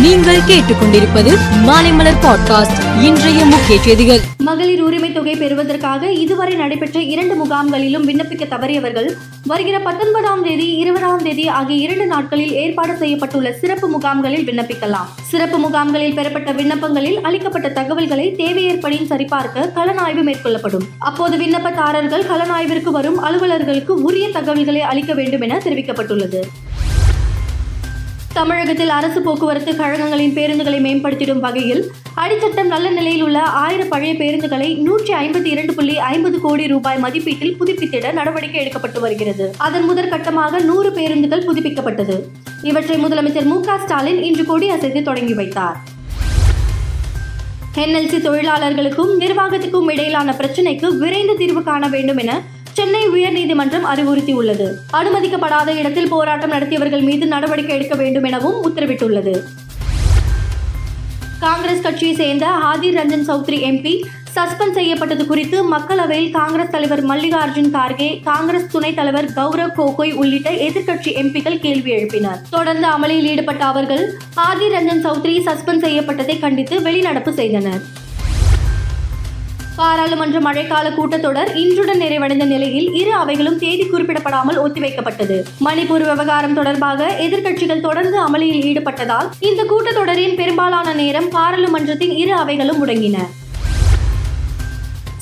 நீங்கள் 0.00 0.36
கேட்டுக்கொண்டிருப்பது 0.36 1.36
மாலைமலர் 1.66 2.18
பாட்காஸ்ட் 2.22 3.02
இன்றைய 3.02 3.44
முக்கிய 3.44 3.80
செய்திகள். 3.80 4.20
மகளிர் 4.38 4.80
உரிமை 4.80 5.12
தொகை 5.12 5.36
பெறுவதற்காக 5.36 6.12
இதுவரை 6.12 6.54
நடைபெற்ற 6.54 7.00
இரண்டு 7.00 7.34
முகாம்களிலும் 7.34 8.08
விண்ணப்பிக்க 8.08 8.46
தவறியவர்கள் 8.48 9.12
வருகிற 9.46 9.78
பத்தொன்பதாம் 9.78 10.42
தேதி 10.42 10.74
இருபதாம் 10.74 11.22
தேதி 11.22 11.48
ஆகிய 11.48 11.82
இரண்டு 11.82 12.06
நாட்களில் 12.06 12.52
ஏற்பாடு 12.52 12.92
செய்யப்பட்டுள்ள 12.92 13.52
சிறப்பு 13.52 13.88
முகாம்களில் 13.88 14.46
விண்ணப்பிக்கலாம். 14.48 15.08
சிறப்பு 15.22 15.58
முகாம்களில் 15.58 16.14
பெறப்பட்ட 16.14 16.52
விண்ணப்பங்களில் 16.52 17.20
அளிக்கப்பட்ட 17.22 17.68
தகவல்களை 17.68 18.34
தேவையேற்படியும் 18.34 19.06
சரிபார்க்க 19.06 19.72
கலனாய்வு 19.74 20.22
மேற்கொள்ளப்படும். 20.22 20.88
அப்போது 20.98 21.36
விண்ணப்பதாரர்கள் 21.36 22.26
கலனாய்விற்கு 22.26 22.90
வரும் 22.90 23.24
அலுவலர்களுக்கு 23.24 23.90
உரிய 23.90 24.28
தகவல்களை 24.28 24.80
அளிக்க 24.80 25.14
வேண்டும் 25.14 25.40
என 25.40 25.60
தெரிவிக்கப்பட்டுள்ளது. 25.64 26.40
தமிழகத்தில் 28.36 28.88
அரசு 28.88 29.20
போக்குவரத்து 29.22 29.72
கழகங்களின் 29.72 30.34
பேருந்துகளை 30.36 30.78
மேம்படுத்திடும் 30.84 31.40
வகையில் 31.40 31.82
அடிச்சட்டம் 32.16 32.70
நல்ல 32.74 32.90
நிலையில் 32.90 33.22
உள்ள 33.22 33.40
ஆயிரம் 33.40 33.88
பழைய 33.88 34.12
பேருந்துகளை 34.12 34.68
நூற்றி 34.78 35.12
ஐம்பத்தி 35.12 35.44
இரண்டு 35.44 35.74
புள்ளி 35.74 35.98
ஐம்பது 35.98 36.40
கோடி 36.40 36.66
ரூபாய் 36.66 37.00
மதிப்பீட்டில் 37.02 37.56
புதுப்பித்திட 37.60 38.12
நடவடிக்கை 38.12 38.60
எடுக்கப்பட்டு 38.62 39.00
வருகிறது. 39.00 39.54
அதன் 39.58 39.90
முதற்கட்டமாக 39.90 40.62
நூறு 40.62 40.92
பேருந்துகள் 40.92 41.44
புதுப்பிக்கப்பட்டது. 41.44 42.16
இவற்றை 42.62 43.04
முதலமைச்சர் 43.04 43.44
மு 43.44 43.58
ஸ்டாலின் 43.84 44.22
இன்று 44.22 44.44
கொடி 44.44 44.68
அசைத்து 44.68 45.02
தொடங்கி 45.02 45.34
வைத்தார். 45.34 45.78
என்எல்சி 47.74 48.18
தொழிலாளர்களுக்கும் 48.28 49.12
நிர்வாகத்துக்கும் 49.16 49.88
இடையிலான 49.88 50.34
பிரச்சினைக்கு 50.38 50.88
விரைந்து 50.96 51.36
தீர்வு 51.36 51.62
காண 51.62 51.88
வேண்டும் 51.88 52.16
என 52.16 52.42
சென்னை 52.72 53.02
உயர்நீதிமன்றம் 53.08 53.86
அறிவுறுத்தியுள்ளது. 53.94 54.66
அனுமதிக்கப்படாத 54.92 55.76
இடத்தில் 55.76 56.08
போராட்டம் 56.08 56.50
நடத்தியவர்கள் 56.50 57.02
மீது 57.02 57.26
நடவடிக்கை 57.26 57.76
எடுக்க 57.76 57.96
வேண்டும் 57.96 58.24
எனவும் 58.24 58.58
உத்தரவிட்டுள்ளது. 58.68 59.34
காங்கிரஸ் 61.40 61.80
கட்சியை 61.80 62.14
சேர்ந்த 62.14 62.48
ஆதிர் 62.48 62.98
ரஞ்சன் 62.98 63.28
சௌத்ரி 63.28 63.60
எம்பி 63.70 63.94
சஸ்பெண்ட் 64.36 64.72
செய்யப்பட்டது 64.72 65.26
குறித்து 65.26 65.72
மக்களவையில் 65.72 66.30
காங்கிரஸ் 66.30 66.70
தலைவர் 66.70 67.06
மல்லிகார்ஜுன் 67.06 67.72
கார்கே 67.72 68.22
காங்கிரஸ் 68.22 68.70
துணைத் 68.70 68.96
தலைவர் 68.96 69.24
கௌரவ் 69.24 69.74
கோகோய் 69.76 70.12
உள்ளிட்ட 70.12 70.50
எதிர்க்கட்சி 70.50 71.10
எம்பிக்கள் 71.22 71.58
கேள்வி 71.58 71.92
எழுப்பினர். 71.96 72.40
தொடர்ந்து 72.50 72.88
அமளியில் 72.88 73.28
ஈடுபட்ட 73.32 73.64
அவர்கள் 73.64 74.14
ஆதிர் 74.36 74.74
ரஞ்சன் 74.76 75.04
சௌத்ரி 75.06 75.34
சஸ்பெண்ட் 75.48 75.84
செய்யப்பட்டதை 75.86 76.40
கண்டித்து 76.40 76.80
வெளிநடப்பு 76.80 77.32
செய்தனர். 77.32 77.82
பாராளுமன்ற 79.76 80.38
மழைக்கால 80.40 80.86
கூட்டத்தொடர் 80.96 81.50
இன்றுடன் 81.56 82.00
நிறைவடைந்த 82.00 82.46
நிலையில் 82.46 82.88
இரு 82.92 83.12
அவைகளும் 83.14 83.58
தேதி 83.58 83.84
குறிப்பிடப்படாமல் 83.84 84.58
ஒத்திவைக்கப்பட்டது. 84.64 85.36
மணிப்பூர் 85.64 86.04
விவகாரம் 86.10 86.54
தொடர்பாக 86.54 87.16
எதிர்க்கட்சிகள் 87.18 87.80
தொடர்ந்து 87.80 88.18
அமளியில் 88.20 88.64
ஈடுபட்டதால் 88.70 89.28
இந்த 89.40 89.62
கூட்டத்தொடரின் 89.62 90.34
பெரும்பாலான 90.34 90.94
நேரம் 90.94 91.28
பாராளுமன்றத்தின் 91.28 92.16
இரு 92.16 92.34
அவைகளும் 92.34 92.80
முடங்கின. 92.82 93.18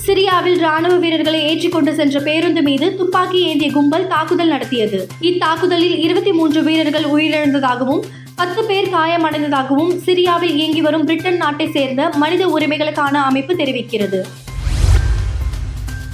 சிரியாவில் 0.07 0.59
ராணுவ 0.59 0.95
வீரர்களை 0.97 1.41
ஏற்றிக்கொண்டு 1.43 1.95
சென்ற 1.95 2.21
பேருந்து 2.21 2.63
மீது 2.63 2.97
துப்பாக்கி 2.97 3.41
ஏந்திய 3.41 3.71
கும்பல் 3.73 4.07
தாக்குதல் 4.07 4.49
நடத்தியது. 4.49 5.09
இத்தாக்குதலில் 5.21 5.99
இருபத்தி 5.99 6.33
மூன்று 6.33 6.63
வீரர்கள் 6.63 7.05
உயிரிழந்ததாகவும் 7.05 8.03
பத்து 8.41 8.63
பேர் 8.65 8.87
காயமடைந்ததாகவும் 8.93 9.91
சிரியாவில் 10.05 10.55
இயங்கி 10.59 10.81
வரும் 10.81 11.05
பிரிட்டன் 11.05 11.37
நாட்டை 11.37 11.71
சேர்ந்த 11.71 12.11
மனித 12.17 12.43
உரிமைகளுக்கான 12.47 13.15
அமைப்பு 13.23 13.55
தெரிவிக்கிறது. 13.55 14.21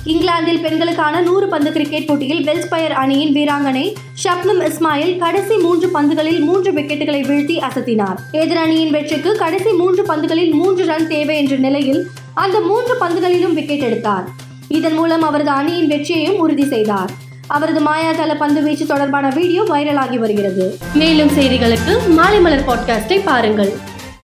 இங்கிலாந்தில் 0.05 0.61
பெண்களுக்கான 0.61 1.21
நூறு 1.21 1.49
பந்து 1.49 1.73
கிரிக்கெட் 1.73 2.07
போட்டியில் 2.07 2.43
வெல்ஸ்பயர் 2.49 2.95
அணியின் 3.03 3.35
வீராங்கனை 3.35 3.95
ஷப்னம் 4.25 4.63
இஸ்மாயில் 4.69 5.19
கடைசி 5.19 5.57
மூன்று 5.57 5.89
பந்துகளில் 5.89 6.41
மூன்று 6.41 6.73
விக்கெட்டுகளை 6.73 7.21
வீழ்த்தி 7.31 7.59
அசத்தினார். 7.69 8.19
எதிரணியின் 8.33 8.91
வெற்றிக்கு 8.91 9.37
கடைசி 9.37 9.73
மூன்று 9.73 10.03
பந்துகளில் 10.03 10.53
மூன்று 10.53 10.85
ரன் 10.87 11.09
தேவை 11.09 11.37
என்ற 11.37 11.57
நிலையில் 11.57 12.09
அந்த 12.35 12.61
மூன்று 12.61 12.97
பந்துகளிலும் 13.01 13.55
விக்கெட் 13.55 13.87
எடுத்தார். 13.91 14.27
இதன் 14.69 14.95
மூலம் 14.95 15.23
அவரது 15.23 15.51
அணியின் 15.51 15.87
வெற்றியையும் 15.87 16.39
உறுதி 16.39 16.67
செய்தார். 16.67 17.13
அவரது 17.47 17.81
மாயாஜால 17.81 18.37
பந்து 18.39 18.63
வீச்சு 18.63 18.87
தொடர்பான 18.87 19.29
வீடியோ 19.29 19.63
வைரலாகி 19.63 20.17
வருகிறது. 20.17 20.79
மேலும் 20.95 21.29
செய்திகளுக்கு 21.29 22.09
மாலை 22.09 22.41
மலர் 22.41 22.67
பாட்காஸ்டை 22.67 23.21
பாருங்கள். 23.25 23.73